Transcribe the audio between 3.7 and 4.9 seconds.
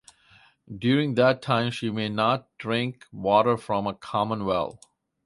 a common well.